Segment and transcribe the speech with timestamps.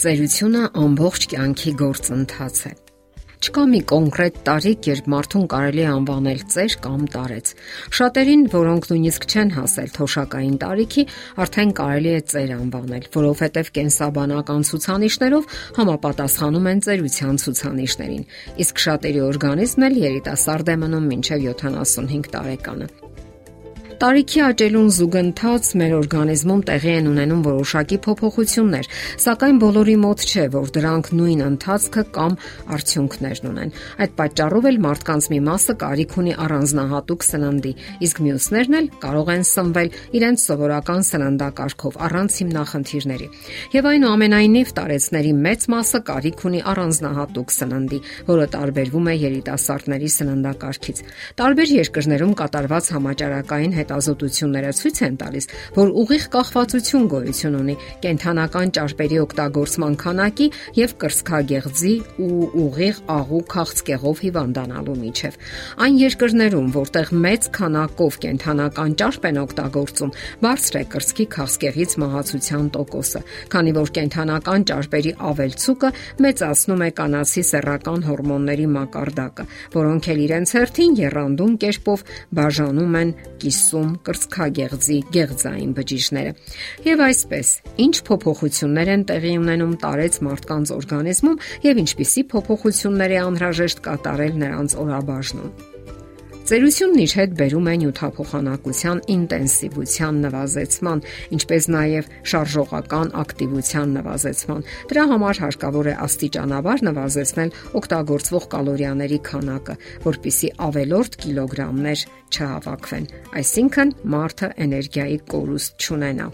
[0.00, 2.70] Ծերությունը ամբողջ կյանքի գործընթաց է։
[3.40, 7.50] Չկա մի կոնկրետ տարիք, երբ մարդուն կարելի է անվանել ծեր կամ տարեց։
[7.98, 11.04] Շատերին, որոնք նույնիսկ չեն հասել թոշակային տարիքի,
[11.44, 18.26] արդեն կարելի է ծեր անվանել, որովհետև կենսաբանական ցուցանիշներով համապատասխանում են ծերության ցուցանիշներին։
[18.64, 23.09] Իսկ շատերի օրգանիզմն էլ երիտասարդ է մնում մինչև 75 տարեկանը։
[24.00, 28.86] Տարիքի աճելուն զուգընթաց մեր օրգանիզմում տեղի են ունենում որոշակի փոփոխություններ,
[29.20, 32.36] սակայն բոլորի մոտ չէ, որ դրանք նույն ընթացքը կամ
[32.76, 37.72] արդյունքներն ունեն։ Այդ պատճառով էլ մարդկանց մի մասը կարիք ունի առանձնահատուկ սննդի,
[38.08, 43.28] իսկ մյուսներն էլ կարող են սնվել իրենց սովորական սննդակարգով առանց հիմնախնդիրների։
[43.76, 48.00] Եվ այնուամենայնիվ տարեցների մեծ մասը կարիք ունի առանձնահատուկ սննդի,
[48.32, 51.04] որը տարբերվում է երիտասարդների սննդակարգից։
[51.40, 57.74] Տարբեր երկրներում կատարված համաճարակային հետ հետազոտությունները ցույց են տալիս, որ ուղիղ կախվածություն գոյություն ունի
[58.04, 60.46] կենթանական ճարպերի օգտագործման քանակի
[60.78, 65.38] եւ կրսկագեղձի ու ուղիղ աղու քաղցկեղով հիվանդանալու միջև։
[65.80, 73.20] Այն երկրներում, որտեղ մեծ քանակով կենթանական ճարպ են օգտագործում, բարձր է կրսկի քաղցկեղից մահացության տոկոսը,
[73.50, 80.96] քանի որ կենթանական ճարպերի ավելցուկը մեծացնում է կանացի սեռական հորմոնների մակարդակը, որոնք էլ իրենց հերթին
[81.00, 82.04] երանդում կերպով
[82.40, 86.32] բաժանում են կիսում ստեղծում կրծքագեղձի գեղձային բջիջները։
[86.86, 87.52] Եվ այսպես,
[87.86, 94.80] ինչ փոփոխություններ են տեղի ունենում տարեց մարդկանց օրգանիզմում եւ ինչպիսի փոփոխություններ է անհրաժեշտ կատարել նրանց
[94.84, 95.69] օրաբաժնում։
[96.50, 101.02] Ծերությունն իր հետ բերում է նյութափոխանակության ինտենսիվության նվազեցման,
[101.36, 110.54] ինչպես նաև շարժողական ակտիվության նվազեցման։ Դրա համար հարկավոր է աստիճանաբար նվազեցնել օգտագործվող կալորիաների քանակը, որpիսի
[110.66, 116.32] ավելորդ կիլոգրամներ չհավաքվեն, այսինքն մարդը էներգիայի կորուստ չունենա։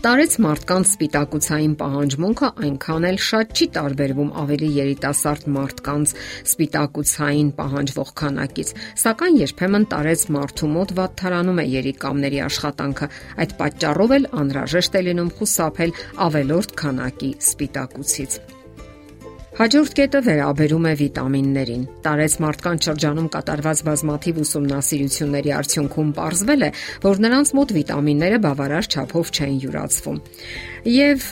[0.00, 6.14] Տարեց մարդկանց սպիտակուցային պահանջմունքը այնքան էլ շատ չի տարբերվում ավելի երիտասարդ մարդկանց
[6.48, 8.70] սպիտակուցային պահանջվող քանակից,
[9.02, 13.10] սակայն երբեմն տարեց մարդու մոտ վատթարանում է երիկամների աշխատանքը։
[13.44, 15.94] Այդ պատճառով էլ անհրաժեշտ է լինում խուսափել
[16.30, 18.40] ավելորդ քանակի սպիտակուցից։
[19.60, 26.70] Հաջորդ կետը վերաբերում է վիտամիններին։ Տարեց մարդկանց շրջանում կատարված բազմաթիվ ուսումնասիրությունների արդյունքում ողջվել է,
[27.04, 30.22] որ նրանց մոտ վիտամինները բավարար չափով չեն յուրացվում
[30.86, 31.24] եւ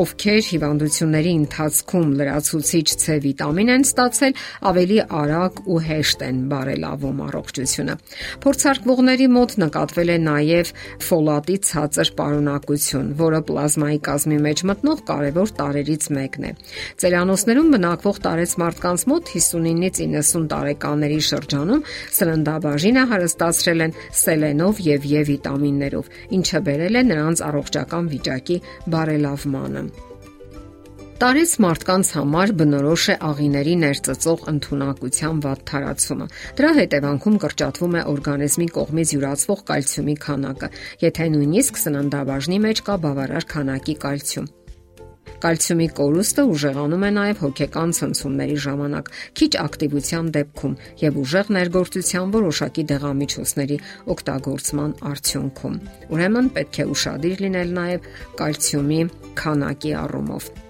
[0.00, 4.36] ովքեր հիվանդությունների ընթացքում լրացուցիչ C վիտամին են ստացել,
[4.70, 7.96] ավելի արագ ու հեշտ են բարելավում առողջությունը։
[8.46, 10.72] Փորձարկվողների մոտ նկատվել է նաեւ
[11.06, 16.52] ֆոլատի ցածր պարունակություն, որը պլազմայի կազմի մեջ մտնող կարևոր տարերից մեկն է։
[17.04, 21.84] Ծերանոցներում բնակվող տարեց մարդկանց մոտ 59-ից 90 տարեկանների շրջանում
[22.16, 26.10] սննդաբաժինը հարստացրել են սելենով եւ Է վիտամիններով,
[26.40, 28.58] ինչը բերել է նրանց առողջական վիճակի
[28.96, 29.86] բարելավմանը։
[31.16, 36.26] Տարեց մարդկանց համար բնորոշ է աղիների ներծծող ընտունակության վատ թարացումը։
[36.58, 40.70] Դրա հետևանքում կրճատվում է օրգանիզմի կողմից յուրացվող կալցիումի քանակը,
[41.06, 44.52] եթե նույնիսկ սննդաբաժնի մեջ կա բավարար քանակի կալցիում։
[45.44, 52.86] Կալցիումի կորուստը ուժեղանում է նաև հոգեկան ցնցումների ժամանակ, քիչ ակտիվության դեպքում եւ ուժեղ ներգործության որոշակի
[52.92, 53.80] դեղամիջոցների
[54.16, 55.80] օգտագործման արդյունքում։
[56.16, 59.02] Ուրեմն պետք է ուշադիր լինել նաև կալցիումի
[59.42, 60.65] քանակի առումով։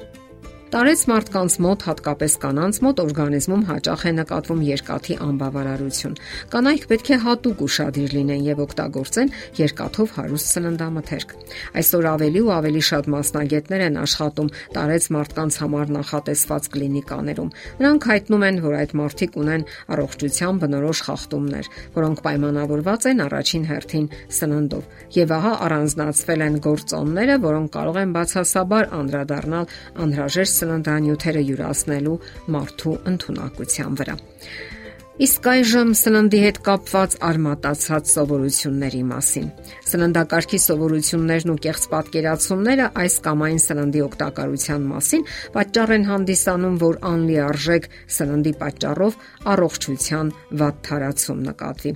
[0.76, 6.16] Տարեց մարդկանց մոտ, հատկապես կանանց մոտ օրգանիզմում հաճախ է նկատվում երկաթի անբավարարություն։
[6.52, 11.32] Կանայք պետք է հատուկ ուշադիր լինեն եւ օգտագործեն երկաթով հարուստ սննդամթերք։
[11.80, 17.50] Այսօր ավելի ու ավելի շատ մասնագետներ են աշխատում տարեց մարդկանց համար նախատեսված կլինիկաներում։
[17.80, 19.66] Նրանք հայտնում են, որ այդ մարդիկ ունեն
[19.96, 24.06] առողջության բնորոշ խախտումներ, որոնք պայմանավորված են առաջին հերթին
[24.36, 24.84] սննդով։
[25.16, 29.70] Եվ ահա առանձնացվել են գործոնները, որոնք կարող են բացասաբար անդրադառնալ
[30.04, 32.16] անհրաժեշտ սննդանյութերը յուրացնելու
[32.56, 34.16] մարդու ընտունակության վրա։
[35.16, 39.44] Իսկ այժմ սննդի հետ կապված արմատացած սովորությունների մասին։
[39.88, 45.24] Սննդակարգի սովորություններն ու կեղծ պատկերացումները այս կամ այն սննդի օգտակարության մասին
[45.54, 49.16] պատճառ են հանդիսանում, որ անլիարժեք սննդի պատճառով
[49.56, 51.94] առողջության վատթարացում նկատվի։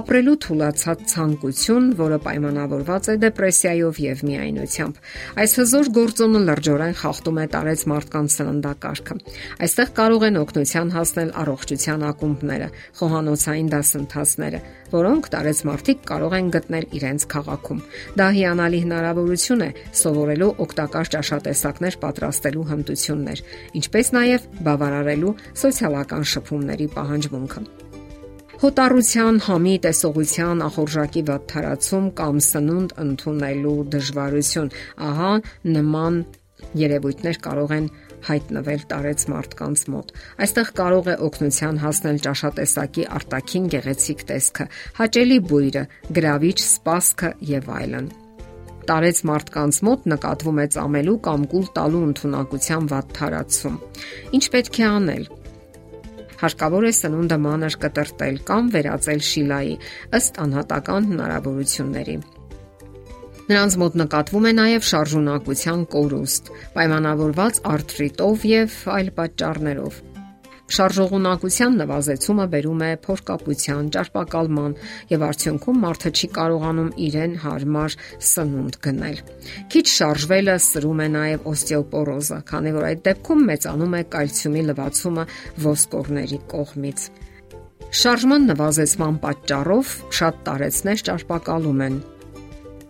[0.00, 5.00] Ապրելու թուլացած ցանկություն, որը պայմանավորված է դեպրեսիայով եւ միայնությամբ։
[5.46, 9.18] Այս հզոր գործոնը լրջորեն խախտում է տարեց մարդկանց սննդակարգը։
[9.62, 14.60] Այստեղ կարող են օգնության հասնել առողջության ակումբներ կուրսները, խոհանոցային դասընթացները,
[14.92, 17.80] որոնք տարեց մարդիկ կարող են գտնել իրենց քաղաքում։
[18.16, 19.70] Դա հիանալի հնարավորություն է
[20.00, 23.42] սովորելու օգտակար ճաշատեսակներ պատրաստելու հմտություններ,
[23.80, 27.60] ինչպես նաև բավարարելու սոցիալական շփումների պահանջմունքը։
[28.56, 34.70] Հոտառության, համի տեսողության, ախորժակի վատթարացում կամ սնունդ ընդունելու դժվարություն։
[35.06, 35.32] Ահա
[35.76, 36.14] նման
[36.80, 37.90] երևույթներ կարող են
[38.26, 40.12] հայտնվել տարեց մարդկանց մոտ։
[40.46, 44.68] Այստեղ կարող է օգնության հասնել ճաշատեսակի արտաքին գեղեցիկ տեսքը,
[45.00, 45.84] հաճելի բույրը,
[46.18, 48.08] գրավիչ սպասքը եւ այլն։
[48.86, 53.80] Տարեց մարդկանց մոտ նկատվում է ծամելու կամ կուլ տալու ընտունակության վատ թարացում։
[54.38, 55.26] Ինչ պետք է անել։
[56.36, 59.76] Հարկավոր է սնունդը մանր կտրտել կամ վերածել շիլայի
[60.20, 62.18] ըստ անհատական հնարավորությունների։
[63.46, 69.98] Նրանց մոտ նկատվում է նաև շարժունակության կորուստ, պայմանավորված արթրիտով եւ այլ պատճառներով։
[70.76, 74.72] Շարժողունակության նվազեցումը բերում է փորկապության, ճարպակալման
[75.12, 77.96] եւ արդյունքում մարդը չի կարողանում իրեն հարմար
[78.30, 79.22] սնունդ գնել։
[79.70, 85.28] Քիչ շարժվելը սրում է նաեւ օստեոպորոզը, քանի որ այդ դեպքում մեծանում է կալցիումի լվացումը
[85.70, 87.06] ոսկորների կողմից։
[88.02, 92.02] Շարժման նվազեցման պատճառով շատ տարեցներ ճարպակալում են,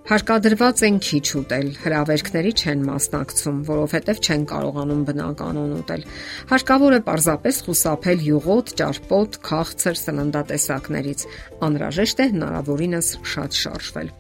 [0.07, 6.05] Հարկադրված են քիչ ուտել, հրավերքների չեն մասնակցում, որովհետև չեն կարողանում բնականon ուտել։
[6.53, 11.25] Հարկավոր է պարզապես խուսափել յուղոտ, ճարպոտ, քաղցր սննդատեսակներից։
[11.67, 14.13] Անհրաժեշտ է հնարավորինս շատ շարժվել։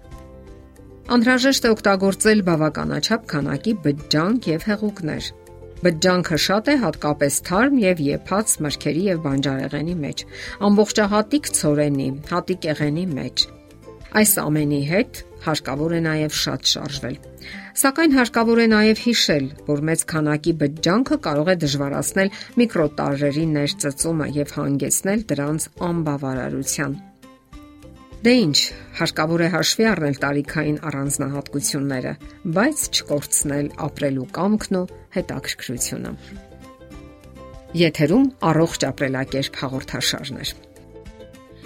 [1.06, 5.30] Անհրաժեշտ է օգտագործել բավականաչափ քանակի բջջանք եւ հեղուկներ։
[5.86, 10.26] Բջջանքը շատ է հատկապես թարմ եւ եփած մրգերի եւ բանջարեղենի մեջ,
[10.66, 13.46] ամբողջահատիկ ցորենի, հատիկեղենի մեջ։
[14.16, 17.16] Այս ամենի հետ հարկավոր է նաև շատ շարժվել։
[17.82, 24.56] Սակայն հարկավոր է նաև հիշել, որ մեծ քանակի բջջանքը կարող է դժվարացնել միկրոտարրերի ներծծումը եւ
[24.56, 26.96] հանգեցնել դրանց անբավարարության։
[28.26, 28.58] Դե ինչ,
[28.98, 32.14] հարկավոր է հաշվի առնել տարիքային առանձնահատկությունները,
[32.56, 34.84] բայց չկորցնել ապրելու կամքն ու
[35.20, 36.14] հետաքրքրությունը։
[37.86, 40.65] Եթերում առողջ ապրելակերպ հաղորդաշարներ։